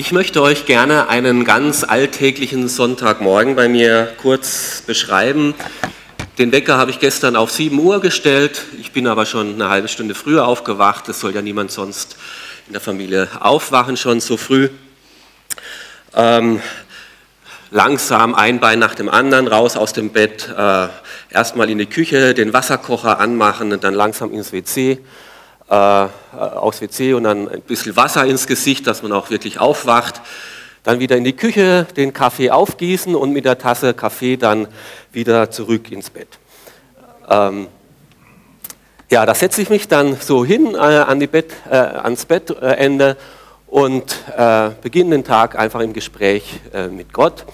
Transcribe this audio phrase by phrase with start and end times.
[0.00, 5.54] Ich möchte euch gerne einen ganz alltäglichen Sonntagmorgen bei mir kurz beschreiben.
[6.38, 8.62] Den Wecker habe ich gestern auf 7 Uhr gestellt.
[8.80, 11.08] Ich bin aber schon eine halbe Stunde früher aufgewacht.
[11.08, 12.16] Es soll ja niemand sonst
[12.68, 14.68] in der Familie aufwachen schon so früh.
[16.14, 16.62] Ähm,
[17.72, 20.48] langsam ein Bein nach dem anderen raus aus dem Bett.
[20.56, 20.86] Äh,
[21.30, 25.00] Erstmal in die Küche, den Wasserkocher anmachen und dann langsam ins WC
[25.68, 30.20] aufs WC und dann ein bisschen Wasser ins Gesicht, dass man auch wirklich aufwacht.
[30.82, 34.68] Dann wieder in die Küche, den Kaffee aufgießen und mit der Tasse Kaffee dann
[35.12, 36.38] wieder zurück ins Bett.
[37.28, 37.68] Ähm,
[39.10, 43.16] ja, da setze ich mich dann so hin äh, an Bett, äh, ans Bettende
[43.66, 47.44] und äh, beginne den Tag einfach im Gespräch äh, mit Gott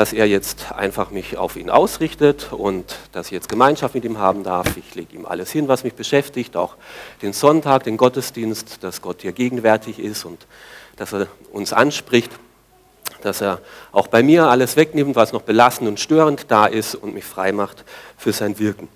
[0.00, 4.16] dass er jetzt einfach mich auf ihn ausrichtet und dass ich jetzt Gemeinschaft mit ihm
[4.16, 4.78] haben darf.
[4.78, 6.76] Ich lege ihm alles hin, was mich beschäftigt, auch
[7.20, 10.46] den Sonntag, den Gottesdienst, dass Gott hier gegenwärtig ist und
[10.96, 12.30] dass er uns anspricht,
[13.20, 13.60] dass er
[13.92, 17.52] auch bei mir alles wegnimmt, was noch belastend und störend da ist und mich frei
[17.52, 17.84] macht
[18.16, 18.88] für sein Wirken.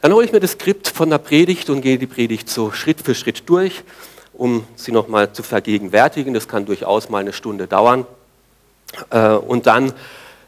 [0.00, 3.02] Dann hole ich mir das Skript von der Predigt und gehe die Predigt so Schritt
[3.02, 3.84] für Schritt durch,
[4.32, 6.34] um sie nochmal zu vergegenwärtigen.
[6.34, 8.04] Das kann durchaus mal eine Stunde dauern.
[9.10, 9.92] Äh, und dann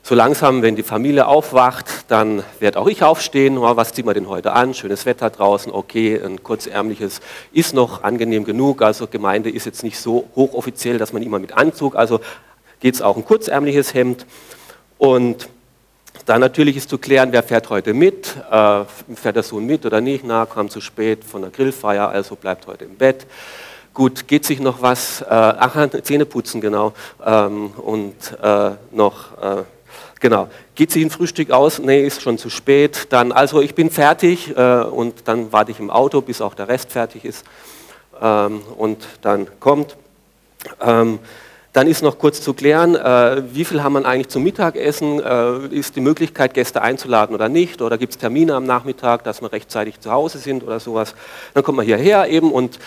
[0.03, 3.59] so langsam, wenn die Familie aufwacht, dann werde auch ich aufstehen.
[3.59, 4.75] Oh, was ziehen wir denn heute an?
[4.75, 7.21] Schönes Wetter draußen, okay, ein kurzärmliches
[7.53, 8.83] ist noch angenehm genug.
[8.83, 12.21] Also Gemeinde ist jetzt nicht so hochoffiziell, dass man immer mit Anzug, also
[12.81, 14.27] geht es auch ein kurzärmliches Hemd.
[14.97, 15.49] Und
[16.27, 20.01] dann natürlich ist zu klären, wer fährt heute mit, äh, fährt der Sohn mit oder
[20.01, 23.27] nicht, na, kam zu spät von der Grillfeier, also bleibt heute im Bett.
[23.93, 25.21] Gut, geht sich noch was?
[25.21, 26.93] Äh, ach, Zähne putzen, genau.
[27.25, 29.65] Ähm, und äh, noch, äh,
[30.21, 30.49] genau.
[30.77, 31.81] Geht sich ein Frühstück aus?
[31.81, 33.09] Nee, ist schon zu spät.
[33.11, 36.69] Dann, also ich bin fertig äh, und dann warte ich im Auto, bis auch der
[36.69, 37.45] Rest fertig ist.
[38.23, 39.97] Ähm, und dann kommt.
[40.81, 41.19] Ähm,
[41.73, 45.21] dann ist noch kurz zu klären, äh, wie viel haben wir eigentlich zum Mittagessen?
[45.21, 47.81] Äh, ist die Möglichkeit, Gäste einzuladen oder nicht?
[47.81, 51.15] Oder gibt es Termine am Nachmittag, dass wir rechtzeitig zu Hause sind oder sowas?
[51.55, 52.81] Dann kommt man hierher eben und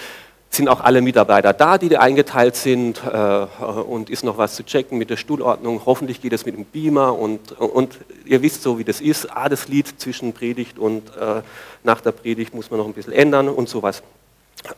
[0.55, 4.97] sind auch alle Mitarbeiter da, die eingeteilt sind äh, und ist noch was zu checken
[4.97, 5.81] mit der Stuhlordnung.
[5.85, 9.35] Hoffentlich geht es mit dem Beamer und, und ihr wisst so, wie das ist.
[9.35, 11.41] Ah, das Lied zwischen Predigt und äh,
[11.83, 14.03] nach der Predigt muss man noch ein bisschen ändern und sowas.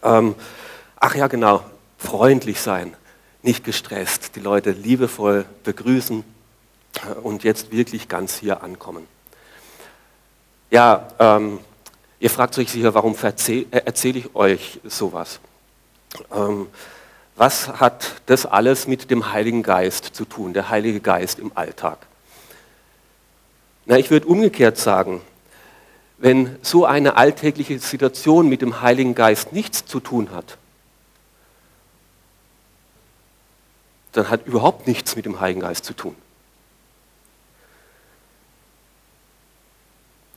[0.02, 0.36] Ähm,
[0.96, 1.62] ach ja, genau,
[1.98, 2.94] freundlich sein,
[3.44, 6.24] nicht gestresst, die Leute liebevoll begrüßen
[7.22, 9.08] und jetzt wirklich ganz hier ankommen.
[10.72, 11.60] Ja, ähm,
[12.20, 15.40] ihr fragt euch sicher, warum äh, erzähle ich euch sowas?
[16.34, 16.68] Ähm,
[17.36, 21.98] was hat das alles mit dem Heiligen Geist zu tun, der Heilige Geist im Alltag?
[23.86, 25.22] Na, ich würde umgekehrt sagen,
[26.18, 30.58] wenn so eine alltägliche Situation mit dem Heiligen Geist nichts zu tun hat,
[34.14, 36.16] dann hat überhaupt nichts mit dem Heiligen Geist zu tun.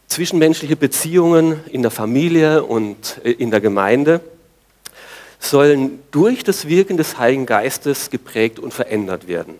[0.08, 4.20] Zwischenmenschliche Beziehungen in der Familie und äh, in der Gemeinde
[5.38, 9.54] sollen durch das Wirken des Heiligen Geistes geprägt und verändert werden.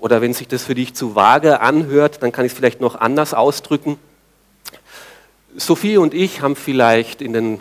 [0.00, 2.94] Oder wenn sich das für dich zu vage anhört, dann kann ich es vielleicht noch
[2.94, 3.98] anders ausdrücken.
[5.56, 7.60] Sophie und ich haben vielleicht in den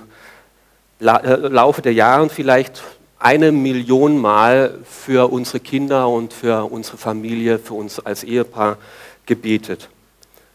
[1.00, 2.84] äh, Laufe der Jahre vielleicht
[3.20, 8.78] eine Million Mal für unsere Kinder und für unsere Familie, für uns als Ehepaar
[9.26, 9.90] gebetet.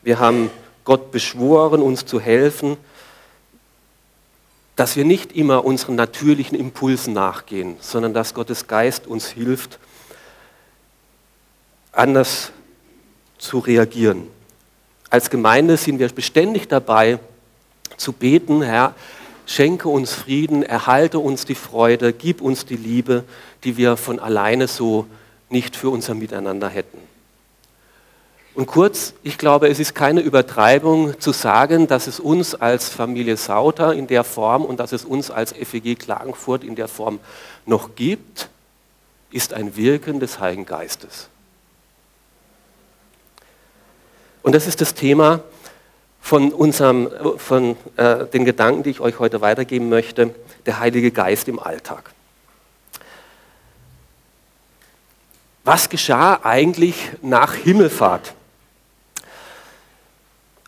[0.02, 0.50] Wir haben
[0.84, 2.76] Gott beschworen, uns zu helfen,
[4.76, 9.78] dass wir nicht immer unseren natürlichen Impulsen nachgehen, sondern dass Gottes Geist uns hilft,
[11.92, 12.52] anders
[13.38, 14.28] zu reagieren.
[15.10, 17.18] Als Gemeinde sind wir beständig dabei
[17.98, 18.94] zu beten, Herr,
[19.44, 23.24] schenke uns Frieden, erhalte uns die Freude, gib uns die Liebe,
[23.64, 25.06] die wir von alleine so
[25.50, 27.11] nicht für unser Miteinander hätten.
[28.54, 33.38] Und kurz, ich glaube, es ist keine Übertreibung zu sagen, dass es uns als Familie
[33.38, 37.18] Sauter in der Form und dass es uns als FEG Klagenfurt in der Form
[37.64, 38.50] noch gibt,
[39.30, 41.28] ist ein Wirken des Heiligen Geistes.
[44.42, 45.40] Und das ist das Thema
[46.20, 47.08] von, unserem,
[47.38, 50.34] von äh, den Gedanken, die ich euch heute weitergeben möchte,
[50.66, 52.10] der Heilige Geist im Alltag.
[55.64, 58.34] Was geschah eigentlich nach Himmelfahrt?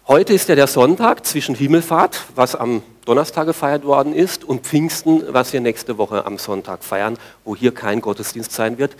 [0.06, 5.22] Heute ist ja der Sonntag zwischen Himmelfahrt, was am Donnerstag gefeiert worden ist, und Pfingsten,
[5.32, 8.96] was wir nächste Woche am Sonntag feiern, wo hier kein Gottesdienst sein wird.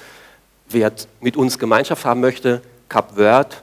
[0.70, 0.90] Wer
[1.20, 3.62] mit uns Gemeinschaft haben möchte, Kap Wörth,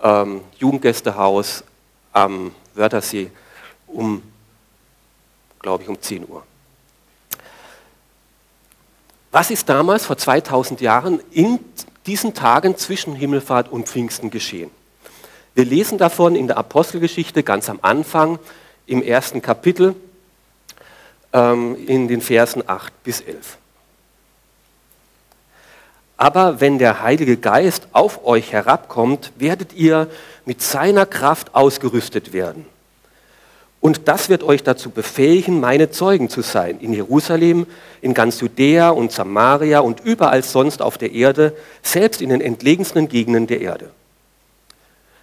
[0.00, 1.64] ähm, Jugendgästehaus
[2.12, 3.32] am Wörthersee
[3.88, 4.22] um,
[5.58, 6.44] glaube ich, um 10 Uhr.
[9.32, 11.58] Was ist damals vor 2000 Jahren in
[12.06, 14.70] diesen Tagen zwischen Himmelfahrt und Pfingsten geschehen?
[15.54, 18.38] Wir lesen davon in der Apostelgeschichte ganz am Anfang
[18.86, 19.94] im ersten Kapitel
[21.32, 23.58] ähm, in den Versen 8 bis 11.
[26.16, 30.08] Aber wenn der Heilige Geist auf euch herabkommt, werdet ihr
[30.44, 32.66] mit seiner Kraft ausgerüstet werden.
[33.80, 37.66] Und das wird euch dazu befähigen, meine Zeugen zu sein, in Jerusalem,
[38.02, 43.08] in ganz Judäa und Samaria und überall sonst auf der Erde, selbst in den entlegensten
[43.08, 43.90] Gegenden der Erde.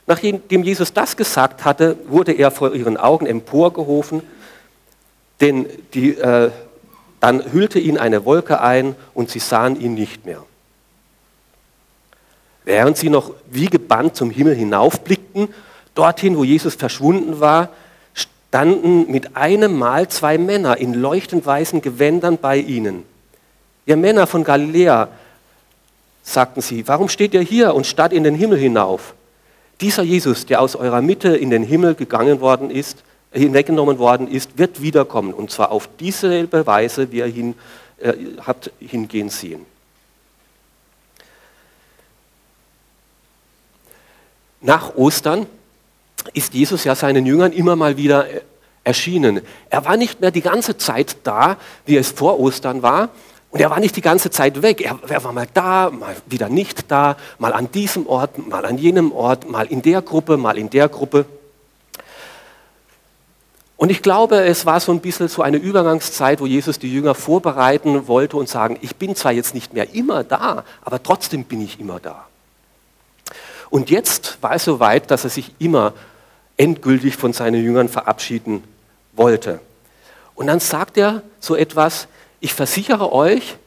[0.08, 4.22] Nachdem Jesus das gesagt hatte, wurde er vor ihren Augen emporgehoben,
[5.42, 6.50] denn die, äh,
[7.20, 10.44] dann hüllte ihn eine Wolke ein und sie sahen ihn nicht mehr.
[12.64, 15.50] Während sie noch wie gebannt zum Himmel hinaufblickten,
[15.94, 17.70] dorthin, wo Jesus verschwunden war,
[18.14, 23.04] standen mit einem Mal zwei Männer in leuchtend weißen Gewändern bei ihnen.
[23.86, 25.10] Ihr Männer von Galiläa,
[26.24, 29.14] sagten sie, warum steht ihr hier und starrt in den Himmel hinauf?
[29.82, 34.28] Dieser Jesus, der aus eurer Mitte in den Himmel gegangen worden ist, äh, hinweggenommen worden
[34.28, 35.34] ist, wird wiederkommen.
[35.34, 37.56] Und zwar auf dieselbe Weise, wie er ihn
[37.98, 38.14] äh,
[38.46, 39.66] habt hingehen sehen.
[44.62, 45.46] Nach Ostern
[46.34, 48.42] ist Jesus ja seinen Jüngern immer mal wieder äh,
[48.84, 49.42] erschienen.
[49.70, 53.10] Er war nicht mehr die ganze Zeit da, wie es vor Ostern war,
[53.50, 54.82] und er war nicht die ganze Zeit weg.
[54.82, 58.78] Er, er, war mal da, mal wieder nicht da, mal an diesem Ort, mal an
[58.78, 61.26] jenem Ort, mal in der Gruppe, mal in der Gruppe.
[63.78, 67.14] Und ich glaube, es war so ein bisschen so eine Übergangszeit, wo Jesus die Jünger
[67.14, 71.62] vorbereiten wollte und sagen, ich bin zwar jetzt nicht mehr immer da, aber trotzdem bin
[71.62, 72.26] ich immer da.
[73.70, 75.94] Und jetzt war es so weit, dass er sich immer
[76.58, 78.64] endgültig von seinen Jüngern verabschieden
[79.14, 79.60] wollte.
[80.34, 82.08] Und dann sagt er so etwas,
[82.40, 83.58] ich versichere euch,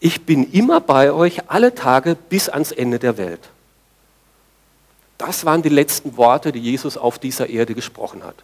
[0.00, 3.40] ich bin immer bei euch alle Tage bis ans Ende der Welt.
[5.18, 8.36] Das waren die letzten Worte, die Jesus auf dieser Erde gesprochen hat.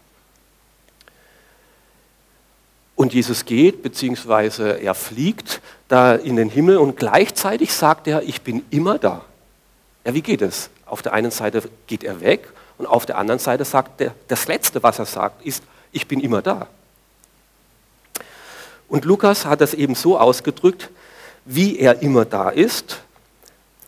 [2.95, 8.43] Und Jesus geht, beziehungsweise er fliegt da in den Himmel und gleichzeitig sagt er, ich
[8.43, 9.25] bin immer da.
[10.05, 10.71] Ja, wie geht es?
[10.87, 12.49] Auf der einen Seite geht er weg
[12.79, 15.63] und auf der anderen Seite sagt er, das Letzte, was er sagt, ist,
[15.93, 16.67] ich bin immer da.
[18.91, 20.91] Und Lukas hat das eben so ausgedrückt,
[21.45, 23.01] wie er immer da ist.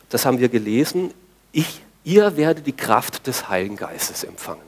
[0.09, 1.13] Das haben wir gelesen.
[1.51, 4.63] Ich, ihr werdet die Kraft des Heiligen Geistes empfangen.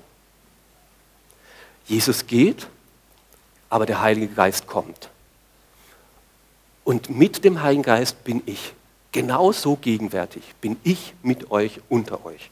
[1.87, 2.67] Jesus geht,
[3.71, 5.09] aber der Heilige Geist kommt.
[6.83, 8.75] Und mit dem Heiligen Geist bin ich
[9.13, 12.51] genauso gegenwärtig, bin ich mit euch unter euch.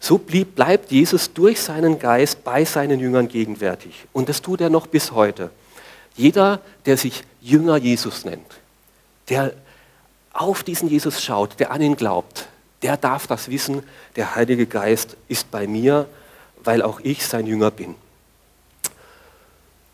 [0.00, 4.06] So blieb, bleibt Jesus durch seinen Geist bei seinen Jüngern gegenwärtig.
[4.14, 5.50] Und das tut er noch bis heute.
[6.20, 8.46] Jeder, der sich Jünger Jesus nennt,
[9.30, 9.54] der
[10.34, 12.46] auf diesen Jesus schaut, der an ihn glaubt,
[12.82, 13.82] der darf das wissen,
[14.16, 16.06] der Heilige Geist ist bei mir,
[16.62, 17.94] weil auch ich sein Jünger bin.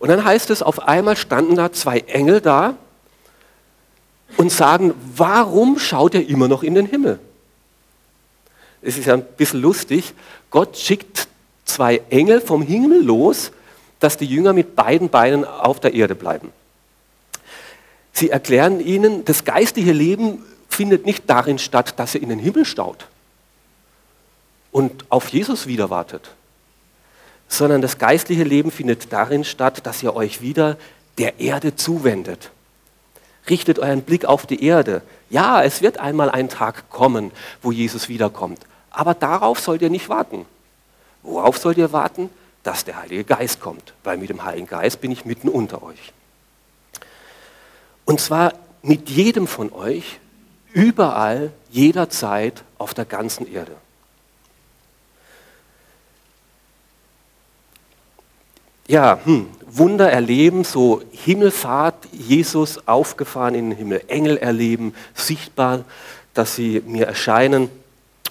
[0.00, 2.74] Und dann heißt es, auf einmal standen da zwei Engel da
[4.36, 7.20] und sagen, warum schaut er immer noch in den Himmel?
[8.82, 10.12] Es ist ja ein bisschen lustig,
[10.50, 11.28] Gott schickt
[11.64, 13.52] zwei Engel vom Himmel los
[14.00, 16.52] dass die Jünger mit beiden Beinen auf der Erde bleiben.
[18.12, 22.64] Sie erklären ihnen, das geistliche Leben findet nicht darin statt, dass ihr in den Himmel
[22.64, 23.06] staut
[24.72, 26.30] und auf Jesus wieder wartet,
[27.48, 30.76] sondern das geistliche Leben findet darin statt, dass ihr euch wieder
[31.18, 32.50] der Erde zuwendet.
[33.48, 35.02] Richtet euren Blick auf die Erde.
[35.30, 37.30] Ja, es wird einmal ein Tag kommen,
[37.62, 38.58] wo Jesus wiederkommt.
[38.90, 40.46] Aber darauf sollt ihr nicht warten.
[41.22, 42.28] Worauf sollt ihr warten?
[42.66, 46.12] Dass der Heilige Geist kommt, weil mit dem Heiligen Geist bin ich mitten unter euch.
[48.04, 50.18] Und zwar mit jedem von euch,
[50.72, 53.72] überall, jederzeit auf der ganzen Erde.
[58.88, 65.84] Ja, hm, Wunder erleben, so Himmelfahrt, Jesus aufgefahren in den Himmel, Engel erleben, sichtbar,
[66.34, 67.68] dass sie mir erscheinen.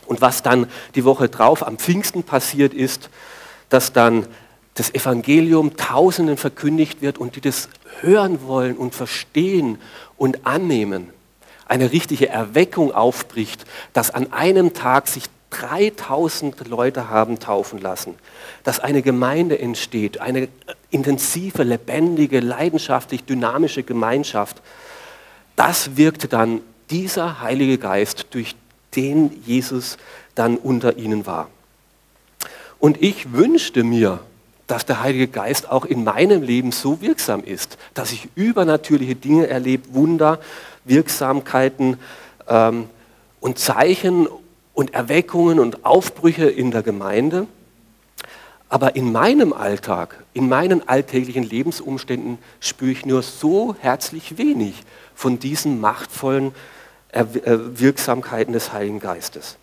[0.08, 3.10] Und was dann die Woche drauf am Pfingsten passiert ist,
[3.76, 4.26] dass dann
[4.76, 7.68] das Evangelium Tausenden verkündigt wird und die das
[8.00, 9.80] hören wollen und verstehen
[10.16, 11.10] und annehmen.
[11.66, 18.16] Eine richtige Erweckung aufbricht, dass an einem Tag sich 3000 Leute haben taufen lassen,
[18.64, 20.48] dass eine Gemeinde entsteht, eine
[20.90, 24.62] intensive, lebendige, leidenschaftlich dynamische Gemeinschaft.
[25.58, 28.56] Das wirkte dann dieser Heilige Geist, durch
[28.96, 29.98] den Jesus
[30.34, 31.50] dann unter ihnen war.
[32.80, 34.20] Und ich wünschte mir,
[34.68, 39.48] dass der Heilige Geist auch in meinem Leben so wirksam ist, dass ich übernatürliche Dinge
[39.48, 40.40] erlebe, Wunder,
[40.86, 41.98] Wirksamkeiten
[42.48, 42.90] ähm,
[43.40, 44.28] und Zeichen
[44.74, 47.48] und Erweckungen und Aufbrüche in der Gemeinde.
[48.68, 55.38] Aber in meinem Alltag, in meinen alltäglichen Lebensumständen spüre ich nur so herzlich wenig von
[55.38, 56.54] diesen machtvollen
[57.10, 59.58] äh, Wirksamkeiten des Heiligen Geistes.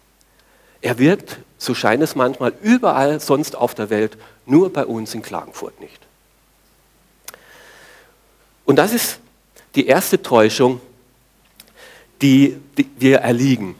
[0.80, 5.22] Er wirkt, so scheint es manchmal, überall sonst auf der Welt, nur bei uns in
[5.22, 6.00] Klagenfurt nicht.
[8.64, 9.20] Und das ist
[9.76, 10.80] die erste Täuschung,
[12.20, 13.76] die, die wir erliegen.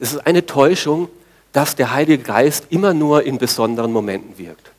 [0.00, 1.08] Es ist eine Täuschung,
[1.52, 4.72] dass der Heilige Geist immer nur in besonderen Momenten wirkt.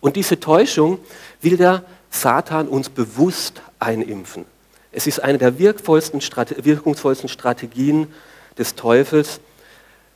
[0.00, 1.00] Und diese Täuschung
[1.40, 4.44] will der Satan uns bewusst einimpfen.
[4.92, 6.20] Es ist eine der wirkungsvollsten
[7.28, 8.06] Strategien
[8.56, 9.40] des Teufels,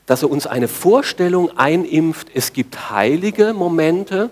[0.06, 4.30] dass er uns eine Vorstellung einimpft, es gibt heilige Momente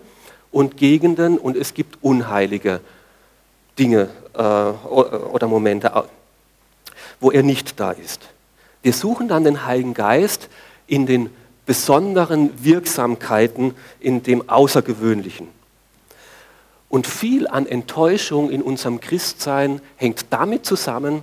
[0.50, 2.81] und Gegenden und es gibt unheilige
[3.79, 6.05] Dinge äh, oder Momente,
[7.21, 8.29] wo er nicht da ist.
[8.83, 10.49] Wir suchen dann den Heiligen Geist
[10.87, 11.31] in den
[11.64, 15.49] besonderen Wirksamkeiten, in dem Außergewöhnlichen.
[16.88, 21.23] Und viel an Enttäuschung in unserem Christsein hängt damit zusammen,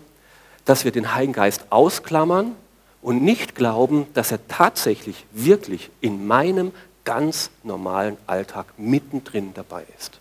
[0.66, 2.56] dass wir den Heiligen Geist ausklammern
[3.02, 6.72] und nicht glauben, dass er tatsächlich, wirklich in meinem
[7.06, 10.20] ganz normalen Alltag mittendrin dabei ist.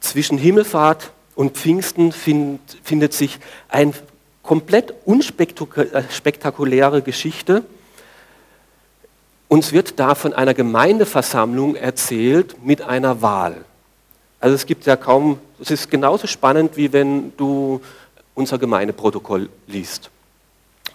[0.00, 3.92] Zwischen Himmelfahrt und Pfingsten find, findet sich eine
[4.42, 7.64] komplett unspektakuläre Geschichte.
[9.48, 13.64] Uns wird da von einer Gemeindeversammlung erzählt mit einer Wahl.
[14.40, 17.80] Also es gibt ja kaum, es ist genauso spannend, wie wenn du
[18.36, 20.10] unser Gemeindeprotokoll liest.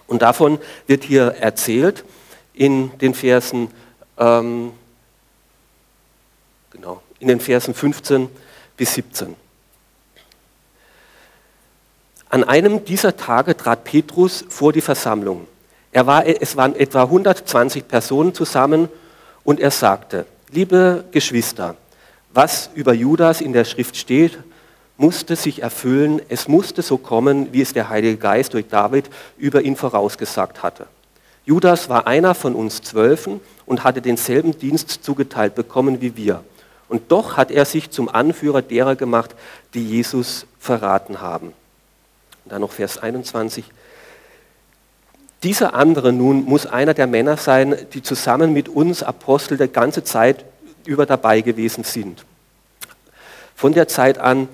[0.06, 2.04] Und davon wird hier erzählt
[2.54, 3.68] in den Versen,
[4.16, 4.72] ähm,
[6.70, 8.28] genau, in den Versen 15
[8.76, 9.36] bis 17.
[12.30, 15.46] An einem dieser Tage trat Petrus vor die Versammlung.
[15.90, 18.88] Er war, es waren etwa 120 Personen zusammen
[19.44, 21.76] und er sagte, liebe Geschwister,
[22.32, 24.38] was über Judas in der Schrift steht,
[24.96, 29.62] musste sich erfüllen, es musste so kommen, wie es der Heilige Geist durch David über
[29.62, 30.86] ihn vorausgesagt hatte.
[31.44, 36.44] Judas war einer von uns Zwölfen und hatte denselben Dienst zugeteilt bekommen wie wir.
[36.88, 39.34] Und doch hat er sich zum Anführer derer gemacht,
[39.74, 41.48] die Jesus verraten haben.
[42.44, 43.64] Und dann noch Vers 21.
[45.42, 50.04] Dieser andere nun muss einer der Männer sein, die zusammen mit uns Apostel der ganze
[50.04, 50.44] Zeit
[50.84, 52.24] über dabei gewesen sind.
[53.56, 54.48] Von der Zeit an,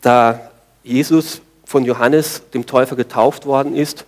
[0.00, 0.50] da
[0.82, 4.04] Jesus von Johannes dem Täufer getauft worden ist,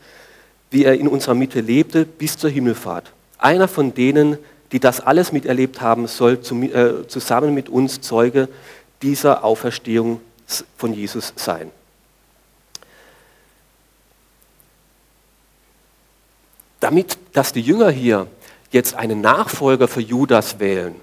[0.70, 3.12] wie er in unserer Mitte lebte, bis zur Himmelfahrt.
[3.38, 4.38] Einer von denen,
[4.72, 8.48] die das alles miterlebt haben, soll äh, zusammen mit uns Zeuge
[9.02, 10.20] dieser Auferstehung
[10.76, 11.70] von Jesus sein.
[16.80, 18.26] Damit, dass die Jünger hier
[18.72, 20.96] jetzt einen Nachfolger für Judas wählen,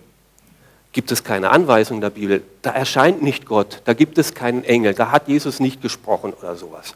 [0.91, 2.43] gibt es keine Anweisung in der Bibel.
[2.62, 6.55] Da erscheint nicht Gott, da gibt es keinen Engel, da hat Jesus nicht gesprochen oder
[6.55, 6.96] sowas.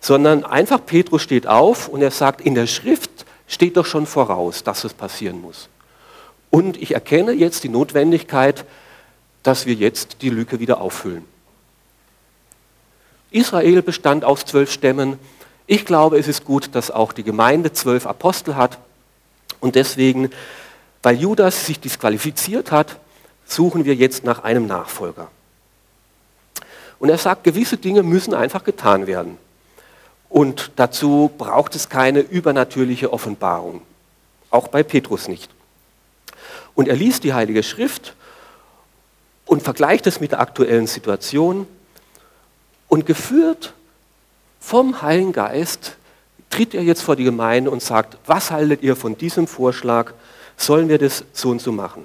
[0.00, 4.64] Sondern einfach Petrus steht auf und er sagt, in der Schrift steht doch schon voraus,
[4.64, 5.68] dass es passieren muss.
[6.50, 8.64] Und ich erkenne jetzt die Notwendigkeit,
[9.42, 11.24] dass wir jetzt die Lücke wieder auffüllen.
[13.30, 15.18] Israel bestand aus zwölf Stämmen.
[15.66, 18.78] Ich glaube, es ist gut, dass auch die Gemeinde zwölf Apostel hat.
[19.60, 20.30] Und deswegen
[21.06, 22.96] weil Judas sich disqualifiziert hat,
[23.44, 25.28] suchen wir jetzt nach einem Nachfolger.
[26.98, 29.38] Und er sagt, gewisse Dinge müssen einfach getan werden.
[30.28, 33.82] Und dazu braucht es keine übernatürliche Offenbarung.
[34.50, 35.48] Auch bei Petrus nicht.
[36.74, 38.16] Und er liest die Heilige Schrift
[39.44, 41.68] und vergleicht es mit der aktuellen Situation.
[42.88, 43.74] Und geführt
[44.58, 45.98] vom Heiligen Geist
[46.50, 50.12] tritt er jetzt vor die Gemeinde und sagt, was haltet ihr von diesem Vorschlag?
[50.56, 52.04] Sollen wir das so und so machen.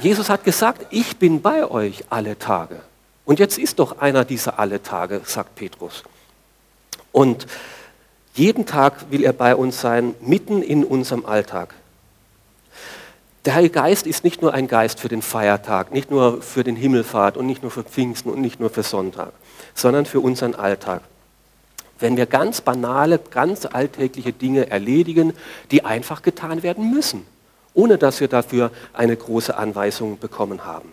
[0.00, 2.80] Jesus hat gesagt, ich bin bei euch alle Tage.
[3.24, 6.02] Und jetzt ist doch einer dieser alle Tage, sagt Petrus.
[7.12, 7.46] Und
[8.34, 11.74] jeden Tag will er bei uns sein, mitten in unserem Alltag.
[13.44, 16.76] Der Heilige Geist ist nicht nur ein Geist für den Feiertag, nicht nur für den
[16.76, 19.32] Himmelfahrt und nicht nur für Pfingsten und nicht nur für Sonntag,
[19.74, 21.02] sondern für unseren Alltag
[21.98, 25.32] wenn wir ganz banale, ganz alltägliche Dinge erledigen,
[25.70, 27.24] die einfach getan werden müssen,
[27.72, 30.92] ohne dass wir dafür eine große Anweisung bekommen haben.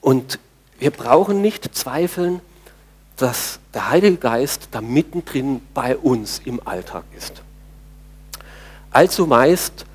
[0.00, 0.38] Und
[0.78, 2.40] wir brauchen nicht zweifeln,
[3.16, 7.42] dass der Heilige Geist da mittendrin bei uns im Alltag ist.
[8.90, 9.86] Allzu meist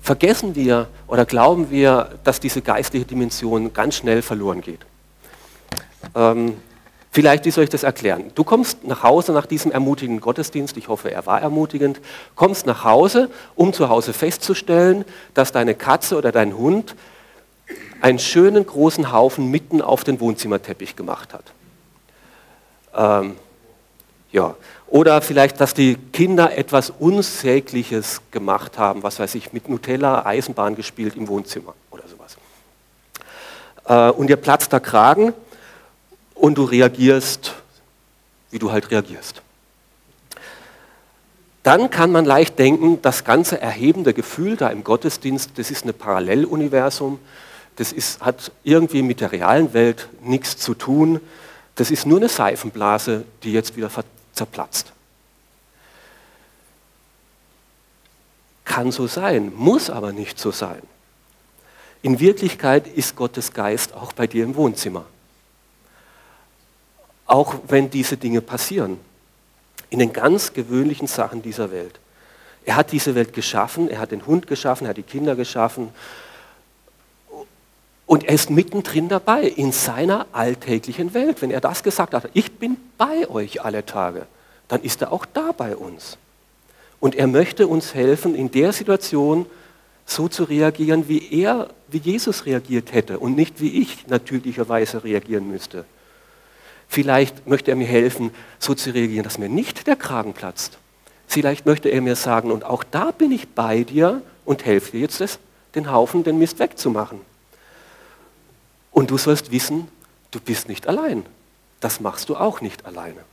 [0.00, 4.80] vergessen wir oder glauben wir, dass diese geistliche Dimension ganz schnell verloren geht.
[6.14, 6.56] Ähm,
[7.12, 8.32] vielleicht, wie soll ich das erklären?
[8.34, 12.00] Du kommst nach Hause nach diesem ermutigenden Gottesdienst, ich hoffe, er war ermutigend,
[12.34, 15.04] kommst nach Hause, um zu Hause festzustellen,
[15.34, 16.96] dass deine Katze oder dein Hund
[18.00, 21.44] einen schönen großen Haufen mitten auf den Wohnzimmerteppich gemacht hat.
[22.96, 23.36] Ähm,
[24.32, 24.56] ja.
[24.88, 30.74] Oder vielleicht, dass die Kinder etwas Unsägliches gemacht haben, was weiß ich, mit Nutella Eisenbahn
[30.74, 32.36] gespielt im Wohnzimmer oder sowas.
[33.86, 35.32] Äh, und dir platzt der Kragen
[36.42, 37.54] und du reagierst,
[38.50, 39.42] wie du halt reagierst.
[41.62, 45.94] Dann kann man leicht denken, das ganze erhebende Gefühl da im Gottesdienst, das ist ein
[45.94, 47.20] Paralleluniversum,
[47.76, 51.20] das ist, hat irgendwie mit der realen Welt nichts zu tun,
[51.76, 53.88] das ist nur eine Seifenblase, die jetzt wieder
[54.32, 54.92] zerplatzt.
[58.64, 60.82] Kann so sein, muss aber nicht so sein.
[62.02, 65.04] In Wirklichkeit ist Gottes Geist auch bei dir im Wohnzimmer
[67.32, 68.98] auch wenn diese Dinge passieren.
[69.88, 71.98] In den ganz gewöhnlichen Sachen dieser Welt.
[72.66, 75.88] Er hat diese Welt geschaffen, er hat den Hund geschaffen, er hat die Kinder geschaffen.
[78.04, 81.40] Und er ist mittendrin dabei in seiner alltäglichen Welt.
[81.40, 84.26] Wenn er das gesagt hat, ich bin bei euch alle Tage,
[84.68, 86.18] dann ist er auch da bei uns.
[87.00, 89.46] Und er möchte uns helfen, in der Situation
[90.04, 95.50] so zu reagieren, wie er, wie Jesus reagiert hätte und nicht wie ich natürlicherweise reagieren
[95.50, 95.86] müsste.
[96.92, 100.76] Vielleicht möchte er mir helfen, so zu reagieren, dass mir nicht der Kragen platzt.
[101.26, 105.00] Vielleicht möchte er mir sagen, und auch da bin ich bei dir und helfe dir
[105.00, 105.38] jetzt,
[105.74, 107.22] den Haufen, den Mist wegzumachen.
[108.90, 109.88] Und du sollst wissen,
[110.32, 111.24] du bist nicht allein.
[111.80, 113.24] Das machst du auch nicht alleine.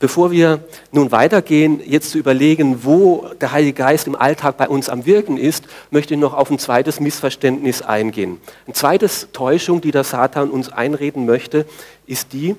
[0.00, 4.88] Bevor wir nun weitergehen, jetzt zu überlegen, wo der Heilige Geist im Alltag bei uns
[4.88, 8.40] am Wirken ist, möchte ich noch auf ein zweites Missverständnis eingehen.
[8.64, 11.66] Eine zweite Täuschung, die der Satan uns einreden möchte,
[12.06, 12.56] ist die,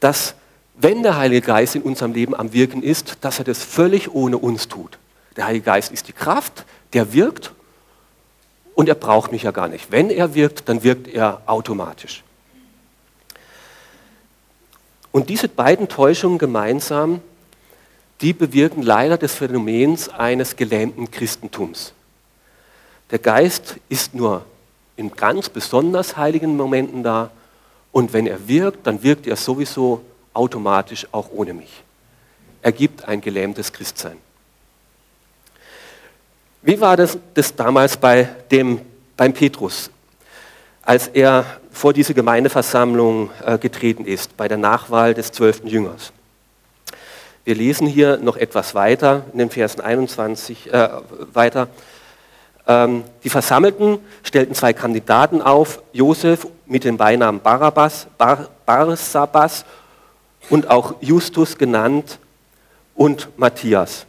[0.00, 0.34] dass
[0.74, 4.36] wenn der Heilige Geist in unserem Leben am Wirken ist, dass er das völlig ohne
[4.36, 4.98] uns tut.
[5.36, 7.52] Der Heilige Geist ist die Kraft, der wirkt
[8.74, 9.90] und er braucht mich ja gar nicht.
[9.90, 12.22] Wenn er wirkt, dann wirkt er automatisch.
[15.12, 17.20] Und diese beiden Täuschungen gemeinsam,
[18.20, 21.92] die bewirken leider das Phänomens eines gelähmten Christentums.
[23.10, 24.44] Der Geist ist nur
[24.96, 27.30] in ganz besonders heiligen Momenten da
[27.92, 31.82] und wenn er wirkt, dann wirkt er sowieso automatisch auch ohne mich.
[32.62, 34.16] Er gibt ein gelähmtes Christsein.
[36.62, 38.80] Wie war das, das damals bei dem,
[39.16, 39.90] beim Petrus?
[40.82, 46.12] als er vor diese Gemeindeversammlung äh, getreten ist, bei der Nachwahl des zwölften Jüngers.
[47.44, 50.88] Wir lesen hier noch etwas weiter, in den Versen 21 äh,
[51.32, 51.68] weiter.
[52.68, 59.64] Ähm, die Versammelten stellten zwei Kandidaten auf, Josef mit dem Beinamen Barabbas, Bar, Barsabas
[60.50, 62.20] und auch Justus genannt
[62.94, 64.06] und Matthias.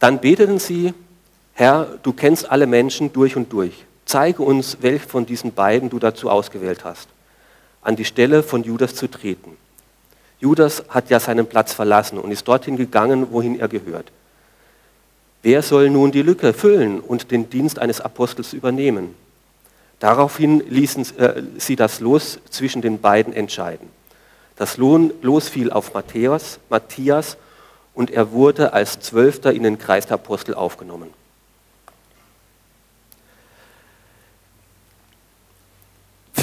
[0.00, 0.94] Dann beteten sie,
[1.52, 5.98] Herr, du kennst alle Menschen durch und durch zeige uns, welch von diesen beiden du
[5.98, 7.08] dazu ausgewählt hast,
[7.82, 9.56] an die Stelle von Judas zu treten.
[10.40, 14.10] Judas hat ja seinen Platz verlassen und ist dorthin gegangen, wohin er gehört.
[15.42, 19.14] Wer soll nun die Lücke füllen und den Dienst eines Apostels übernehmen?
[19.98, 23.88] Daraufhin ließen äh, sie das Los zwischen den beiden entscheiden.
[24.56, 27.36] Das Los fiel auf Matthäus, Matthias
[27.94, 31.10] und er wurde als Zwölfter in den Kreis der Apostel aufgenommen.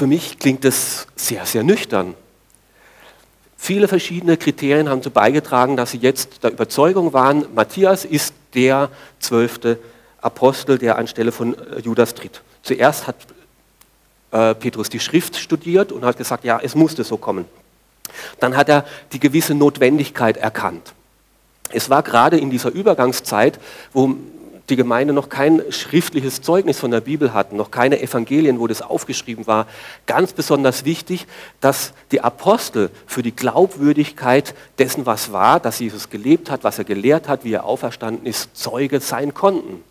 [0.03, 2.13] Für mich klingt das sehr, sehr nüchtern.
[3.55, 8.89] Viele verschiedene Kriterien haben dazu beigetragen, dass sie jetzt der Überzeugung waren, Matthias ist der
[9.19, 9.79] zwölfte
[10.19, 12.41] Apostel, der anstelle von äh, Judas tritt.
[12.63, 13.15] Zuerst hat
[14.31, 17.45] äh, Petrus die Schrift studiert und hat gesagt, ja, es musste so kommen.
[18.41, 20.91] Dann hat er die gewisse Notwendigkeit erkannt.
[21.69, 23.57] Es war gerade in dieser Übergangszeit,
[23.93, 24.17] wo
[24.69, 28.82] die Gemeinde noch kein schriftliches Zeugnis von der Bibel hatten, noch keine Evangelien, wo das
[28.82, 29.67] aufgeschrieben war,
[30.06, 31.28] ganz besonders wichtig,
[31.60, 36.86] dass die Apostel für die Glaubwürdigkeit dessen, was war, dass Jesus gelebt hat, was er
[36.86, 39.84] gelehrt hat, wie er auferstanden ist, Zeuge sein konnten.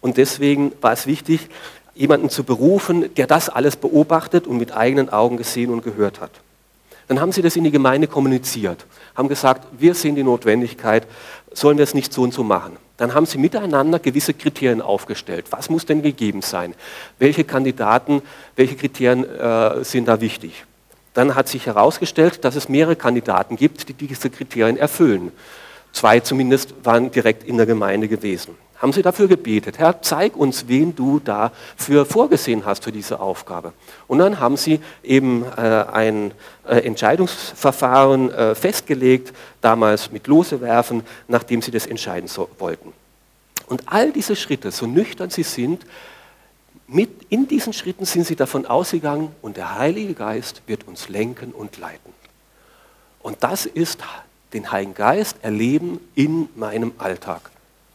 [0.00, 1.48] Und deswegen war es wichtig,
[1.94, 6.30] jemanden zu berufen, der das alles beobachtet und mit eigenen Augen gesehen und gehört hat.
[7.08, 8.84] Dann haben sie das in die Gemeinde kommuniziert,
[9.16, 11.06] haben gesagt, wir sehen die Notwendigkeit,
[11.52, 12.76] sollen wir es nicht so und so machen.
[12.96, 15.46] Dann haben sie miteinander gewisse Kriterien aufgestellt.
[15.50, 16.74] Was muss denn gegeben sein?
[17.18, 18.22] Welche Kandidaten,
[18.56, 20.64] welche Kriterien äh, sind da wichtig?
[21.14, 25.32] Dann hat sich herausgestellt, dass es mehrere Kandidaten gibt, die diese Kriterien erfüllen.
[25.92, 28.56] Zwei zumindest waren direkt in der Gemeinde gewesen.
[28.78, 33.72] Haben sie dafür gebetet, Herr, zeig uns, wen du dafür vorgesehen hast für diese Aufgabe.
[34.06, 36.32] Und dann haben sie eben äh, ein
[36.64, 42.92] äh, Entscheidungsverfahren äh, festgelegt, damals mit Lose werfen, nachdem sie das entscheiden so, wollten.
[43.66, 45.84] Und all diese Schritte, so nüchtern sie sind,
[46.86, 51.52] mit in diesen Schritten sind sie davon ausgegangen und der Heilige Geist wird uns lenken
[51.52, 52.14] und leiten.
[53.20, 54.00] Und das ist
[54.54, 57.50] den Heiligen Geist erleben in meinem Alltag,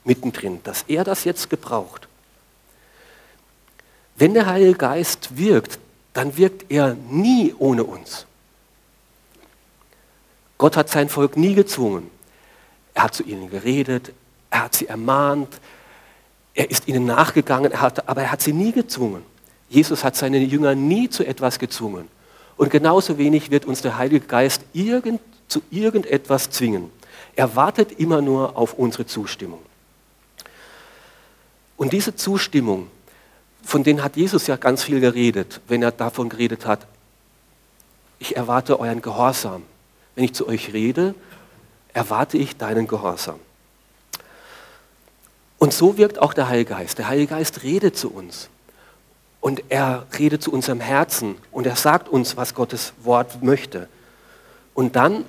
[0.05, 2.07] mittendrin, dass er das jetzt gebraucht.
[4.15, 5.79] Wenn der Heilige Geist wirkt,
[6.13, 8.25] dann wirkt er nie ohne uns.
[10.57, 12.09] Gott hat sein Volk nie gezwungen.
[12.93, 14.13] Er hat zu ihnen geredet,
[14.51, 15.59] er hat sie ermahnt,
[16.53, 19.23] er ist ihnen nachgegangen, er hat, aber er hat sie nie gezwungen.
[19.69, 22.07] Jesus hat seine Jünger nie zu etwas gezwungen.
[22.55, 26.91] Und genauso wenig wird uns der Heilige Geist irgend, zu irgendetwas zwingen.
[27.35, 29.59] Er wartet immer nur auf unsere Zustimmung.
[31.77, 32.87] Und diese Zustimmung,
[33.63, 36.85] von denen hat Jesus ja ganz viel geredet, wenn er davon geredet hat,
[38.19, 39.63] ich erwarte euren Gehorsam.
[40.15, 41.15] Wenn ich zu euch rede,
[41.93, 43.39] erwarte ich deinen Gehorsam.
[45.57, 46.97] Und so wirkt auch der Heilige Geist.
[46.97, 48.49] Der Heilige Geist redet zu uns.
[49.39, 51.35] Und er redet zu unserem Herzen.
[51.51, 53.87] Und er sagt uns, was Gottes Wort möchte.
[54.73, 55.25] Und dann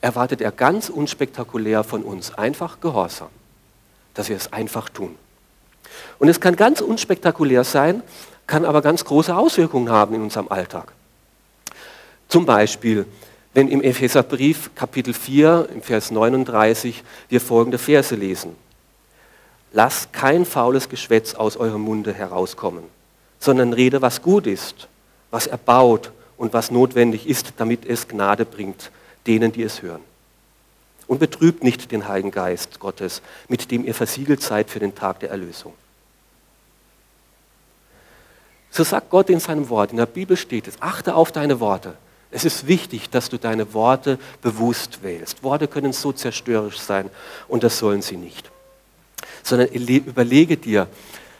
[0.00, 3.28] erwartet er ganz unspektakulär von uns einfach Gehorsam.
[4.14, 5.16] Dass wir es einfach tun.
[6.18, 8.02] Und es kann ganz unspektakulär sein,
[8.46, 10.92] kann aber ganz große Auswirkungen haben in unserem Alltag.
[12.28, 13.06] Zum Beispiel,
[13.54, 18.54] wenn im Epheserbrief Kapitel 4, im Vers 39, wir folgende Verse lesen.
[19.72, 22.84] Lasst kein faules Geschwätz aus eurem Munde herauskommen,
[23.38, 24.88] sondern rede, was gut ist,
[25.30, 28.90] was erbaut und was notwendig ist, damit es Gnade bringt
[29.26, 30.00] denen, die es hören.
[31.08, 35.18] Und betrübt nicht den Heiligen Geist Gottes, mit dem ihr versiegelt seid für den Tag
[35.20, 35.72] der Erlösung.
[38.70, 41.94] So sagt Gott in seinem Wort, in der Bibel steht es, achte auf deine Worte.
[42.30, 45.42] Es ist wichtig, dass du deine Worte bewusst wählst.
[45.42, 47.10] Worte können so zerstörerisch sein
[47.48, 48.50] und das sollen sie nicht
[49.42, 50.88] sondern überlege dir,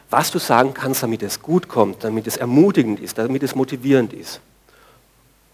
[0.09, 4.13] was du sagen kannst, damit es gut kommt, damit es ermutigend ist, damit es motivierend
[4.13, 4.41] ist.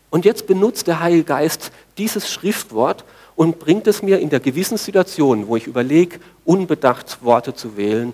[0.10, 3.04] Und jetzt benutzt der Heilige Geist dieses Schriftwort
[3.36, 8.14] und bringt es mir in der gewissen Situation, wo ich überlege, unbedacht Worte zu wählen,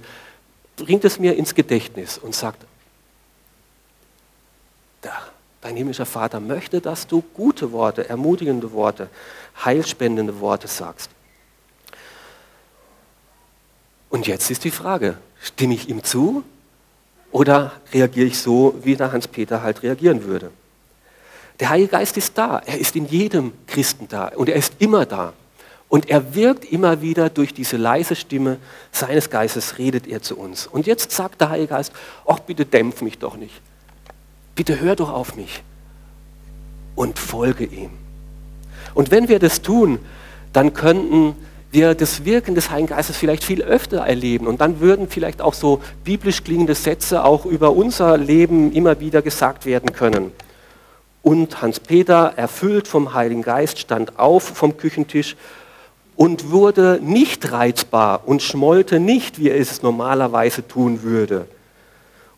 [0.75, 2.65] bringt es mir ins Gedächtnis und sagt,
[5.61, 9.09] dein himmlischer Vater möchte, dass du gute Worte, ermutigende Worte,
[9.63, 11.09] heilspendende Worte sagst.
[14.09, 16.43] Und jetzt ist die Frage, stimme ich ihm zu
[17.31, 20.51] oder reagiere ich so, wie der Hans-Peter halt reagieren würde?
[21.61, 25.05] Der Heilige Geist ist da, er ist in jedem Christen da und er ist immer
[25.05, 25.33] da.
[25.89, 28.57] Und er wirkt immer wieder durch diese leise Stimme
[28.91, 30.65] seines Geistes, redet er zu uns.
[30.65, 31.93] Und jetzt sagt der Heilige Geist,
[32.25, 33.61] ach bitte dämpf mich doch nicht.
[34.55, 35.61] Bitte hör doch auf mich
[36.95, 37.91] und folge ihm.
[38.95, 39.99] Und wenn wir das tun,
[40.53, 41.35] dann könnten
[41.69, 44.47] wir das Wirken des Heiligen Geistes vielleicht viel öfter erleben.
[44.47, 49.21] Und dann würden vielleicht auch so biblisch klingende Sätze auch über unser Leben immer wieder
[49.21, 50.31] gesagt werden können.
[51.23, 55.35] Und Hans-Peter, erfüllt vom Heiligen Geist, stand auf vom Küchentisch
[56.15, 61.47] und wurde nicht reizbar und schmollte nicht, wie er es normalerweise tun würde.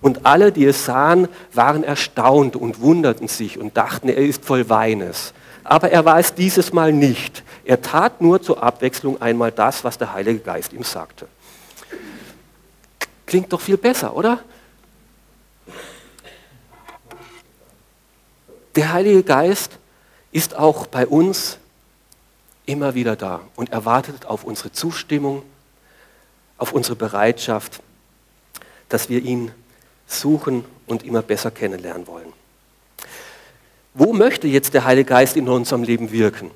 [0.01, 4.69] Und alle, die es sahen, waren erstaunt und wunderten sich und dachten, er ist voll
[4.69, 5.33] Weines.
[5.63, 7.41] Aber er war es dieses Mal nicht.
[7.63, 11.27] Er tat nur zur Abwechslung einmal das, was der Heilige Geist ihm sagte.
[13.25, 14.39] Klingt doch viel besser, oder?
[18.75, 19.77] Der Heilige Geist
[20.31, 21.59] ist auch bei uns
[22.65, 25.43] immer wieder da und erwartet auf unsere Zustimmung,
[26.57, 27.81] auf unsere Bereitschaft,
[28.89, 29.51] dass wir ihn
[30.07, 32.33] suchen und immer besser kennenlernen wollen.
[33.93, 36.49] Wo möchte jetzt der Heilige Geist in unserem Leben wirken?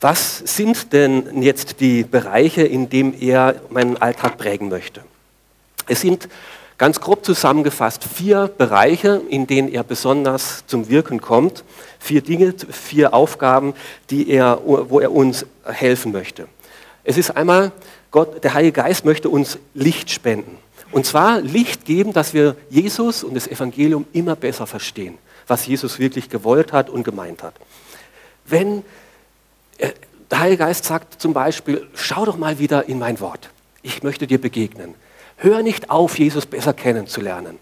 [0.00, 5.04] Was sind denn jetzt die Bereiche, in denen er meinen Alltag prägen möchte?
[5.86, 6.28] Es sind
[6.78, 11.64] ganz grob zusammengefasst vier Bereiche, in denen er besonders zum Wirken kommt.
[11.98, 13.74] Vier Dinge, vier Aufgaben,
[14.10, 16.48] die er, wo er uns helfen möchte.
[17.04, 17.72] Es ist einmal,
[18.10, 20.58] Gott, der Heilige Geist möchte uns Licht spenden.
[20.92, 25.98] Und zwar Licht geben, dass wir Jesus und das Evangelium immer besser verstehen, was Jesus
[25.98, 27.54] wirklich gewollt hat und gemeint hat.
[28.44, 28.84] Wenn
[29.78, 29.90] äh,
[30.30, 33.50] der Heilige Geist sagt zum Beispiel, schau doch mal wieder in mein Wort.
[33.82, 34.94] Ich möchte dir begegnen.
[35.36, 37.58] Hör nicht auf, Jesus besser kennenzulernen.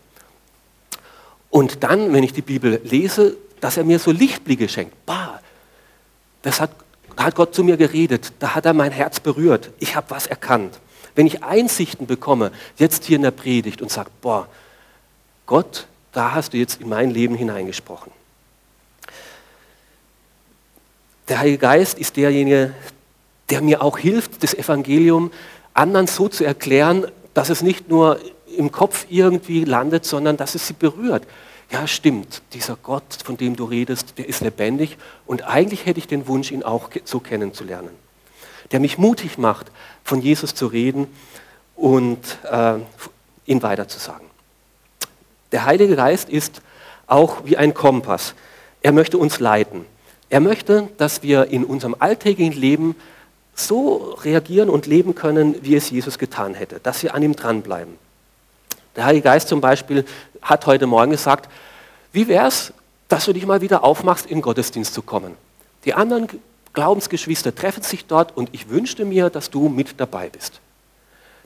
[1.49, 4.95] Und dann, wenn ich die Bibel lese, dass er mir so Lichtblicke schenkt.
[5.07, 5.41] Bah,
[6.43, 6.71] das hat
[7.25, 10.79] hat Gott zu mir geredet, da hat er mein Herz berührt, ich habe was erkannt.
[11.15, 14.49] Wenn ich Einsichten bekomme, jetzt hier in der Predigt und sage, boah,
[15.47, 18.13] Gott, da hast du jetzt in mein Leben hineingesprochen.
[21.29, 22.75] Der Heilige Geist ist derjenige,
[23.51, 25.31] der mir auch hilft, das Evangelium
[25.75, 27.07] anderen so zu erklären,
[27.41, 28.21] dass es nicht nur
[28.59, 31.27] im Kopf irgendwie landet, sondern dass es sie berührt.
[31.71, 36.07] Ja, stimmt, dieser Gott, von dem du redest, der ist lebendig und eigentlich hätte ich
[36.07, 37.93] den Wunsch, ihn auch so kennenzulernen.
[38.73, 39.73] Der mich mutig macht,
[40.05, 41.07] von Jesus zu reden
[41.77, 42.75] und äh,
[43.47, 44.27] ihn weiterzusagen.
[45.51, 46.61] Der Heilige Geist ist
[47.07, 48.35] auch wie ein Kompass.
[48.83, 49.87] Er möchte uns leiten.
[50.29, 52.97] Er möchte, dass wir in unserem alltäglichen Leben
[53.67, 57.95] so reagieren und leben können, wie es Jesus getan hätte, dass wir an ihm dranbleiben.
[58.97, 60.05] Der Heilige Geist zum Beispiel
[60.43, 61.51] hat heute Morgen gesagt,
[62.13, 62.73] wie wäre es,
[63.09, 65.35] dass du dich mal wieder aufmachst, in Gottesdienst zu kommen.
[65.85, 66.29] Die anderen
[66.73, 70.61] Glaubensgeschwister treffen sich dort und ich wünschte mir, dass du mit dabei bist.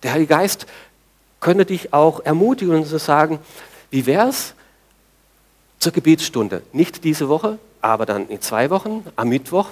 [0.02, 0.66] Der Heilige Geist
[1.40, 3.38] könnte dich auch ermutigen und sagen,
[3.90, 4.54] wie wäre es
[5.78, 6.62] zur Gebetsstunde?
[6.72, 9.68] Nicht diese Woche, aber dann in zwei Wochen, am Mittwoch.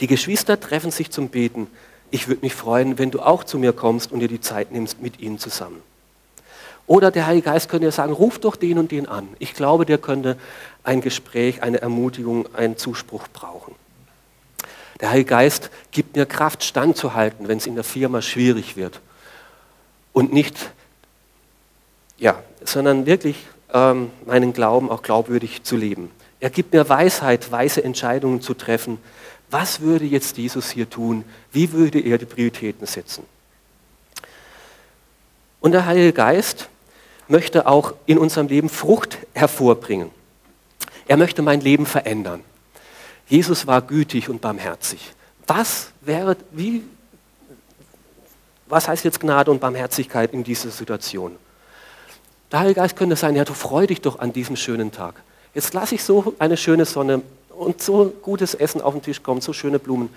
[0.00, 1.68] Die Geschwister treffen sich zum Beten.
[2.10, 5.00] Ich würde mich freuen, wenn du auch zu mir kommst und dir die Zeit nimmst
[5.00, 5.82] mit ihnen zusammen.
[6.86, 9.28] Oder der Heilige Geist könnte ja sagen, ruf doch den und den an.
[9.38, 10.38] Ich glaube, der könnte
[10.84, 13.74] ein Gespräch, eine Ermutigung, einen Zuspruch brauchen.
[15.00, 19.00] Der Heilige Geist gibt mir Kraft, standzuhalten, wenn es in der Firma schwierig wird.
[20.12, 20.56] Und nicht,
[22.18, 23.36] ja, sondern wirklich
[23.74, 26.10] ähm, meinen Glauben auch glaubwürdig zu leben.
[26.40, 28.98] Er gibt mir Weisheit, weise Entscheidungen zu treffen.
[29.50, 31.24] Was würde jetzt Jesus hier tun?
[31.52, 33.24] Wie würde er die Prioritäten setzen?
[35.60, 36.68] Und der Heilige Geist
[37.28, 40.10] möchte auch in unserem Leben Frucht hervorbringen.
[41.08, 42.42] Er möchte mein Leben verändern.
[43.28, 45.12] Jesus war gütig und barmherzig.
[45.46, 46.82] Was wäre, wie,
[48.66, 51.36] was heißt jetzt Gnade und Barmherzigkeit in dieser Situation?
[52.50, 55.22] Der Heilige Geist könnte sein, ja, du freu dich doch an diesem schönen Tag.
[55.54, 57.22] Jetzt lasse ich so eine schöne Sonne
[57.58, 60.10] und so gutes Essen auf den Tisch kommen, so schöne Blumen.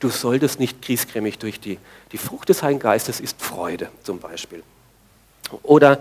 [0.00, 1.78] Du solltest nicht griesgrämig durch die.
[2.12, 4.62] Die Frucht des Heiligen Geistes ist Freude zum Beispiel.
[5.62, 6.00] Oder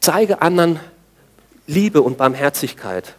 [0.00, 0.80] Zeige anderen
[1.66, 3.14] Liebe und Barmherzigkeit.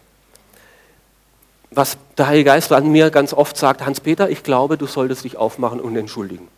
[1.70, 5.36] Was der Heilige Geist an mir ganz oft sagt, Hans-Peter, ich glaube, du solltest dich
[5.36, 6.48] aufmachen und entschuldigen.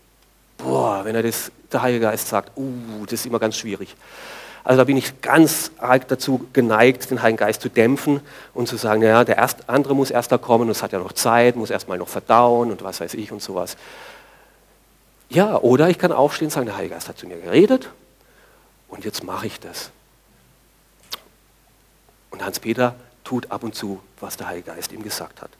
[0.56, 3.94] Boah, wenn er das, der Heilige Geist sagt, uh, das ist immer ganz schwierig.
[4.64, 8.20] Also da bin ich ganz arg dazu geneigt, den Heiligen Geist zu dämpfen
[8.54, 10.98] und zu sagen, naja, der erst, andere muss erst da kommen und es hat ja
[10.98, 13.76] noch Zeit, muss erst mal noch verdauen und was weiß ich und sowas.
[15.28, 17.90] Ja, oder ich kann aufstehen und sagen, der Heilige Geist hat zu mir geredet
[18.88, 19.90] und jetzt mache ich das.
[22.30, 25.50] Und Hans-Peter tut ab und zu, was der Heilige Geist ihm gesagt hat.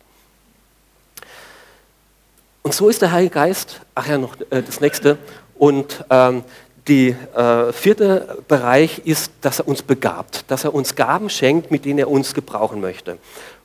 [2.63, 5.19] Und so ist der Heilige Geist, ach ja, noch äh, das nächste,
[5.57, 6.43] und ähm,
[6.87, 11.85] der äh, vierte Bereich ist, dass er uns begabt, dass er uns Gaben schenkt, mit
[11.85, 13.19] denen er uns gebrauchen möchte.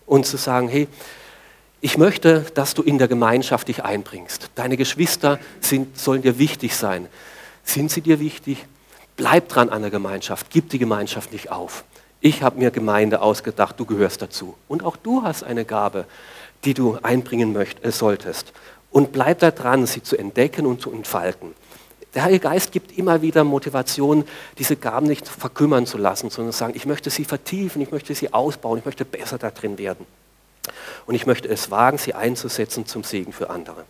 [0.05, 0.88] Und zu sagen, hey,
[1.82, 4.51] ich möchte, dass du in der Gemeinschaft dich einbringst.
[4.55, 7.08] Deine Geschwister sind, sollen dir wichtig sein.
[7.63, 8.65] Sind sie dir wichtig?
[9.15, 11.84] Bleib dran an der Gemeinschaft, gib die Gemeinschaft nicht auf.
[12.21, 14.55] Ich habe mir Gemeinde ausgedacht, du gehörst dazu.
[14.67, 16.05] Und auch du hast eine Gabe,
[16.65, 18.51] die du einbringen möcht, äh, solltest.
[18.91, 21.53] Und bleib da dran, sie zu entdecken und zu entfalten.
[22.15, 24.26] Der Heilige Geist gibt immer wieder Motivation,
[24.58, 28.15] diese Gaben nicht verkümmern zu lassen, sondern zu sagen, ich möchte sie vertiefen, ich möchte
[28.15, 30.06] sie ausbauen, ich möchte besser da drin werden.
[31.06, 33.84] Und ich möchte es wagen, sie einzusetzen zum Segen für andere.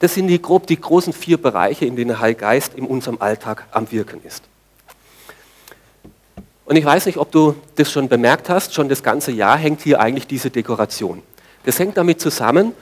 [0.00, 3.20] Das sind die, grob die großen vier Bereiche, in denen der Heilige Geist in unserem
[3.20, 4.44] Alltag am Wirken ist.
[6.66, 9.82] Und ich weiß nicht, ob du das schon bemerkt hast, schon das ganze Jahr hängt
[9.82, 11.22] hier eigentlich diese Dekoration.
[11.64, 12.72] Das hängt damit zusammen,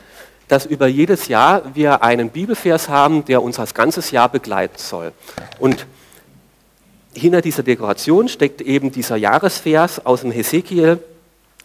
[0.49, 5.13] dass über jedes Jahr wir einen Bibelvers haben, der uns das ganze Jahr begleiten soll.
[5.59, 5.87] Und
[7.15, 10.99] hinter dieser Dekoration steckt eben dieser Jahresvers aus dem Hesekiel,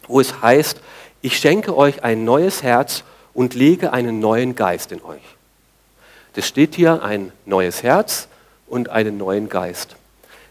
[0.07, 0.79] wo es heißt,
[1.21, 5.21] ich schenke euch ein neues Herz und lege einen neuen Geist in euch.
[6.33, 8.27] Das steht hier, ein neues Herz
[8.67, 9.95] und einen neuen Geist.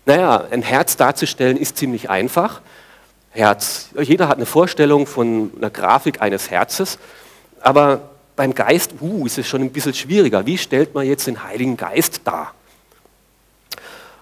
[0.04, 2.60] Naja, ein Herz darzustellen ist ziemlich einfach.
[3.30, 6.98] Herz, jeder hat eine Vorstellung von einer Grafik eines Herzes,
[7.60, 10.46] aber beim Geist uh, ist es schon ein bisschen schwieriger.
[10.46, 12.54] Wie stellt man jetzt den Heiligen Geist dar?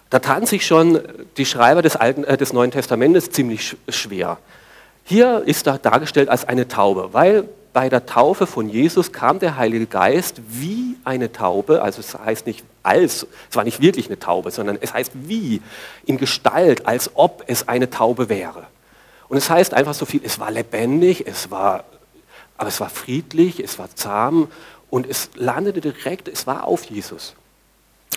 [0.09, 1.01] Da taten sich schon
[1.37, 4.39] die Schreiber des, Alten, äh, des Neuen Testamentes ziemlich schwer.
[5.05, 9.59] Hier ist er dargestellt als eine Taube, weil bei der Taufe von Jesus kam der
[9.59, 14.19] Heilige Geist wie eine Taube, also es heißt nicht als, es war nicht wirklich eine
[14.19, 15.61] Taube, sondern es heißt wie,
[16.07, 18.67] in Gestalt, als ob es eine Taube wäre.
[19.29, 21.85] Und es heißt einfach so viel, es war lebendig, es war
[22.57, 24.49] Aber es war friedlich, es war zahm
[24.91, 27.35] und es landete direkt, es war auf Jesus.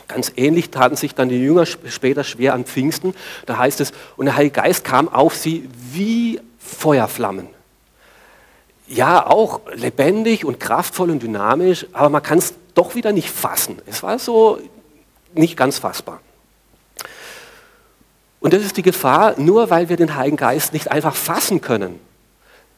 [0.07, 3.13] Ganz ähnlich taten sich dann die Jünger später schwer an Pfingsten.
[3.45, 7.47] Da heißt es, und der Heilige Geist kam auf sie wie Feuerflammen.
[8.87, 13.79] Ja, auch lebendig und kraftvoll und dynamisch, aber man kann es doch wieder nicht fassen.
[13.85, 14.59] Es war so
[15.33, 16.21] nicht ganz fassbar.
[18.39, 21.99] Und das ist die Gefahr, nur weil wir den Heiligen Geist nicht einfach fassen können,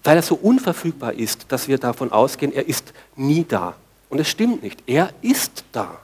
[0.04, 3.76] weil er so unverfügbar ist, dass wir davon ausgehen, er ist nie da.
[4.10, 4.84] Und es stimmt nicht.
[4.88, 6.00] Er ist da.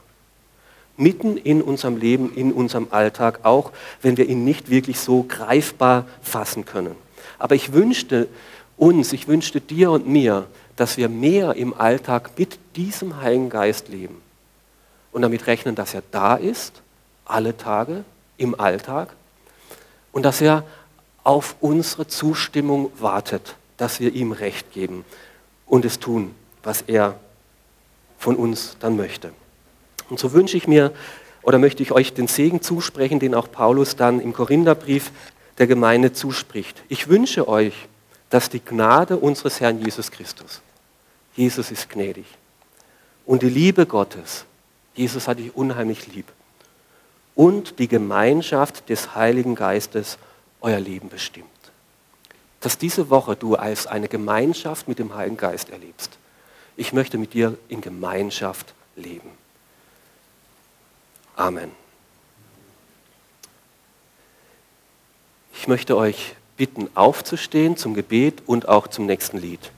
[0.96, 3.70] Mitten in unserem Leben, in unserem Alltag, auch
[4.02, 6.96] wenn wir ihn nicht wirklich so greifbar fassen können.
[7.38, 8.28] Aber ich wünschte
[8.76, 13.88] uns, ich wünschte dir und mir, dass wir mehr im Alltag mit diesem Heiligen Geist
[13.88, 14.20] leben
[15.12, 16.82] und damit rechnen, dass er da ist,
[17.24, 18.04] alle Tage,
[18.36, 19.08] im Alltag
[20.12, 20.64] und dass er
[21.24, 25.04] auf unsere Zustimmung wartet, dass wir ihm Recht geben
[25.66, 27.18] und es tun, was er
[28.18, 29.32] von uns dann möchte.
[30.10, 30.92] Und so wünsche ich mir
[31.42, 35.12] oder möchte ich euch den Segen zusprechen, den auch Paulus dann im Korintherbrief
[35.56, 36.82] der Gemeinde zuspricht.
[36.88, 37.88] Ich wünsche euch,
[38.30, 40.60] dass die Gnade unseres Herrn Jesus Christus,
[41.34, 42.26] Jesus ist gnädig,
[43.24, 44.44] und die Liebe Gottes,
[44.94, 46.26] Jesus hat dich unheimlich lieb,
[47.34, 50.18] und die Gemeinschaft des Heiligen Geistes
[50.60, 51.46] euer Leben bestimmt.
[52.60, 56.18] Dass diese Woche du als eine Gemeinschaft mit dem Heiligen Geist erlebst.
[56.76, 59.30] Ich möchte mit dir in Gemeinschaft leben.
[61.36, 61.70] Amen.
[65.54, 69.72] Ich möchte euch bitten, aufzustehen zum Gebet und auch zum nächsten Lied.